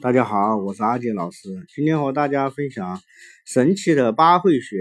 [0.00, 3.00] 大家好，我是阿杰老师，今天和大家分享
[3.44, 4.76] 神奇的八会穴，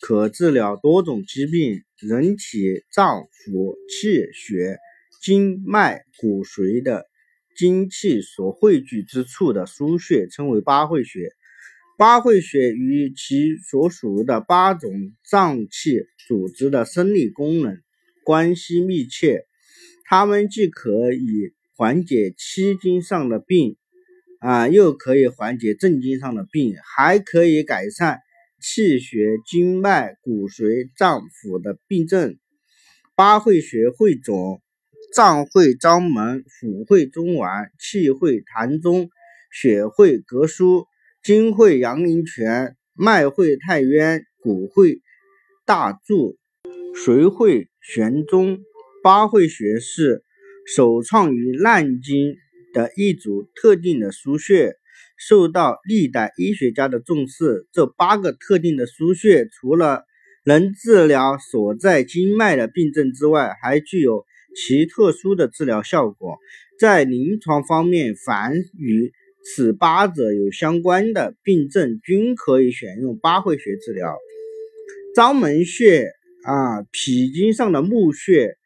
[0.00, 1.82] 可治疗多种疾病。
[2.00, 4.78] 人体脏腑、气血、
[5.22, 7.06] 经脉、骨髓的
[7.54, 11.30] 精气所汇聚之处的腧穴，称为八会穴。
[11.96, 14.90] 八会穴与其所属的八种
[15.22, 17.78] 脏器组织的生理功能
[18.24, 19.44] 关系密切，
[20.06, 23.76] 它们既可以缓解七经上的病。
[24.40, 28.20] 啊，又可以缓解正经上的病，还可以改善
[28.58, 32.38] 气血、经脉、骨髓、脏腑的病症。
[33.14, 34.62] 八会穴汇总：
[35.14, 39.10] 脏会章门，腑会中脘，气会膻中，
[39.52, 40.86] 血会膈腧，
[41.22, 45.02] 经会阳陵泉，脉会太渊，骨会
[45.66, 46.38] 大柱，
[46.94, 48.58] 髓会悬中。
[49.02, 50.24] 八会穴是
[50.66, 52.36] 首创于难经。
[52.72, 54.76] 的一组特定的腧穴
[55.18, 57.66] 受到历代医学家的重视。
[57.72, 60.04] 这八个特定的腧穴，除了
[60.44, 64.24] 能治疗所在经脉的病症之外，还具有
[64.56, 66.38] 其特殊的治疗效果。
[66.78, 69.12] 在临床方面，凡与
[69.44, 74.16] 此八者有相关的病症，均可以选用八会穴治疗。
[75.14, 76.06] 章门穴
[76.44, 78.56] 啊，脾经上的募穴，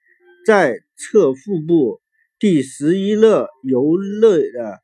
[0.46, 2.00] 在侧腹部。
[2.44, 4.78] 第十一肋由肋的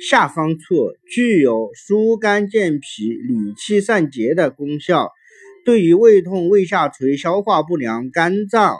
[0.00, 5.10] 下方处，具有疏肝健脾、理气散结的功效，
[5.66, 8.78] 对于胃痛、胃下垂、消化不良、肝脏、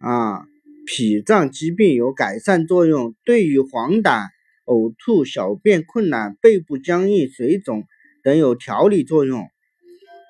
[0.00, 0.40] 啊
[0.88, 4.26] 脾脏疾病有改善作用；对于黄疸、
[4.66, 7.84] 呕吐、小便困难、背部僵硬、水肿
[8.24, 9.44] 等有调理作用。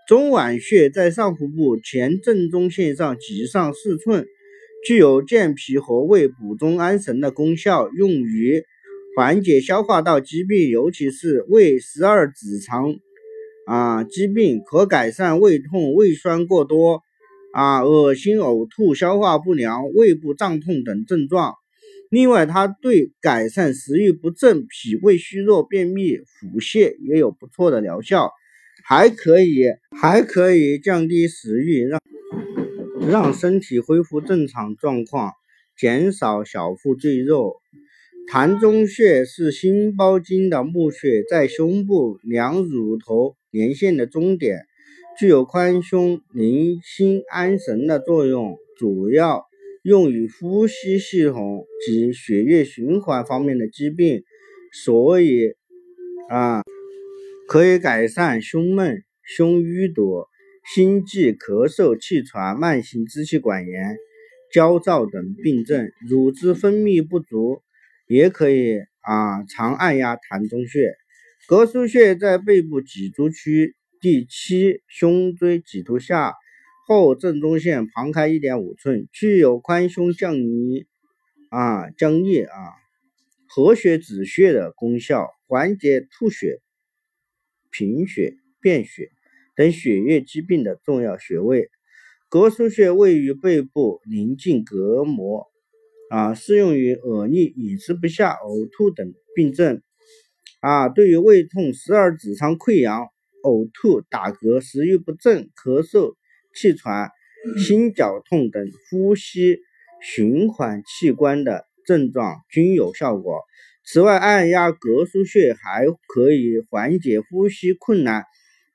[0.07, 4.27] 中脘穴在上腹部前正中线上脊上四寸。
[4.87, 8.63] 具有健脾和胃、补中安神的功效，用于
[9.17, 12.95] 缓解消化道疾病，尤其是胃十二指肠
[13.67, 17.03] 啊疾病，可改善胃痛、胃酸过多
[17.53, 21.55] 啊、恶心、呕吐、消化不良、胃部胀痛等症状。
[22.09, 28.31] 另外，它对改善食欲不振、脾胃虚弱、便秘、腹泻也有不错的疗效，
[28.85, 29.65] 还可以
[30.01, 32.01] 还可以降低食欲，让。
[33.09, 35.33] 让身体恢复正常状况，
[35.79, 37.55] 减少小腹赘肉。
[38.29, 44.67] 膻中穴是心包经的募穴，在胸部两乳头连线的中点，
[45.17, 49.45] 具有宽胸、宁心、安神的作用，主要
[49.85, 54.25] 用于呼吸系统及血液循环方面的疾病，
[54.73, 55.53] 所以
[56.29, 56.65] 啊，
[57.47, 60.25] 可以改善胸闷、胸淤堵。
[60.75, 63.97] 心悸、咳嗽、气喘、慢性支气管炎、
[64.53, 67.63] 焦躁等病症，乳汁分泌不足，
[68.09, 70.95] 也可以啊，常按压膻中穴。
[71.49, 76.35] 膈腧穴在背部脊柱区第七胸椎棘突下
[76.89, 80.87] 后正中线旁开一点五寸，具有宽胸降逆
[81.49, 82.51] 啊、降逆啊、
[83.49, 86.61] 合血止血的功效，缓解吐血、
[87.71, 89.13] 贫血、便血。
[89.57, 91.71] 等血液疾病的重要穴位，
[92.31, 95.47] 膈腧穴位于背部临近膈膜，
[96.11, 99.81] 啊，适用于恶逆、饮食不下、呕吐等病症，
[100.61, 103.07] 啊，对于胃痛、十二指肠溃疡、
[103.43, 106.15] 呕吐、打嗝、食欲不振、咳嗽、
[106.55, 107.11] 气喘、
[107.57, 109.61] 心绞痛等呼吸
[110.03, 113.41] 循环器官的症状均有效果。
[113.85, 118.25] 此外，按压膈腧穴还可以缓解呼吸困难。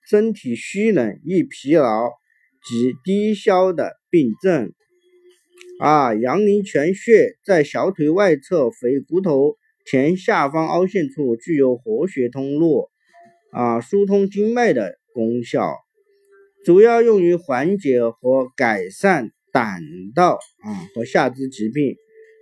[0.10, 2.10] 身体虚冷、易疲劳
[2.68, 4.72] 及低消的病症。
[5.80, 12.92] 啊，阳陵泉穴在小腿外侧腓骨头前下方凹陷处，具有活血通络、
[13.52, 15.74] 啊疏通经脉的功效，
[16.64, 19.82] 主要用于缓解和改善胆
[20.14, 21.96] 道啊和下肢疾病，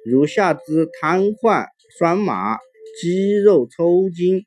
[0.06, 1.68] 如下肢瘫痪、
[1.98, 2.58] 酸麻、
[3.02, 4.46] 肌肉抽筋。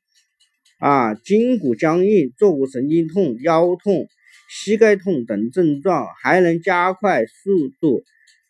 [0.83, 4.05] 啊，筋骨僵硬、坐骨神经痛、腰痛、
[4.49, 8.03] 膝盖痛等症状，还能加快速度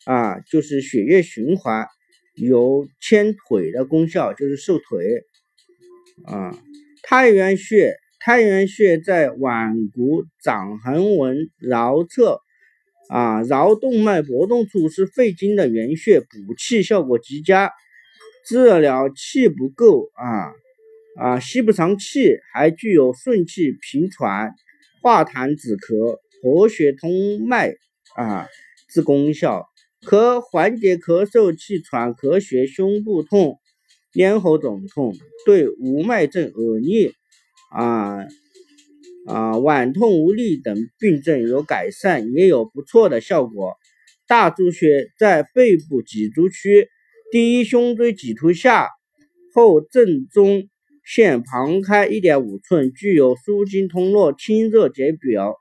[0.05, 1.85] 啊，就是血液循环，
[2.33, 5.21] 有牵腿的功效，就是瘦腿
[6.25, 6.57] 啊。
[7.03, 12.39] 太渊穴，太渊穴在腕骨掌横纹桡侧
[13.09, 17.71] 啊，桡动脉搏动处是肺经的原穴，补气效果极佳，
[18.47, 20.51] 治疗气不够啊。
[21.15, 24.53] 啊，吸不上气，还具有顺气平喘、
[25.01, 27.73] 化痰止咳、活血通脉
[28.15, 28.47] 啊
[28.89, 29.67] 之功效，
[30.05, 33.59] 可缓解咳嗽、气喘、咳血、胸部痛
[34.13, 35.13] 咽喉肿痛，
[35.45, 37.11] 对无脉症、耳逆
[37.69, 38.25] 啊
[39.27, 43.75] 啊脘痛无力等病症有改善，也有不错的效果。
[44.25, 46.87] 大猪血在背部脊柱区
[47.31, 48.87] 第一胸椎棘突下
[49.53, 50.69] 后正中
[51.03, 55.55] 线旁开一点五寸，具有舒经通络、清热解表、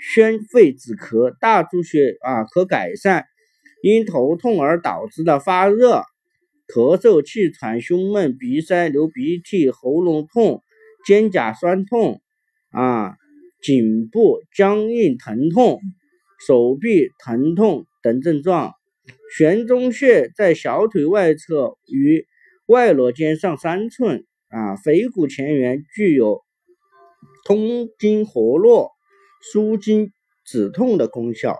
[0.00, 1.36] 宣肺止咳。
[1.40, 3.24] 大猪血啊可改善
[3.82, 6.02] 因头痛而导致的发热、
[6.66, 10.62] 咳嗽、气喘、胸闷、鼻塞、流鼻涕、喉咙痛、
[11.06, 12.20] 肩胛酸痛
[12.70, 13.14] 啊、
[13.62, 15.80] 颈部僵硬疼痛、
[16.46, 17.86] 手臂疼痛。
[18.02, 18.72] 等症状，
[19.36, 22.24] 悬中穴在小腿外侧与
[22.66, 24.24] 外踝尖上三寸，
[24.56, 26.40] 啊，腓骨前缘，具有
[27.44, 28.92] 通经活络、
[29.52, 30.12] 舒筋
[30.46, 31.58] 止痛的功效，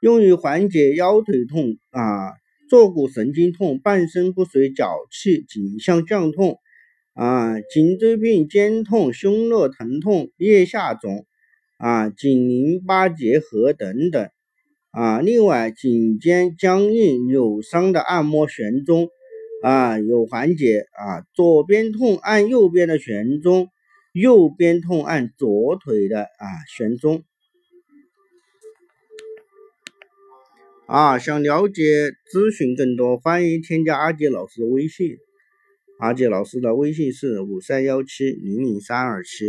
[0.00, 2.32] 用于缓解腰腿痛、啊
[2.68, 6.58] 坐骨神经痛、半身不遂、脚气、颈项降痛、
[7.14, 11.24] 啊颈椎病、肩痛、胸热疼痛、腋下肿、
[11.78, 14.28] 啊颈淋巴结核等等。
[14.90, 19.08] 啊，另外颈肩僵硬扭伤的按摩悬中，
[19.62, 21.24] 啊有缓解啊。
[21.34, 23.68] 左边痛按右边的悬中，
[24.12, 27.22] 右边痛按左腿的啊悬中。
[30.86, 35.16] 啊，想了解咨询更多，欢迎添加阿杰老师的微信。
[35.98, 39.46] 阿杰老师的微信是五三幺七零零三二七。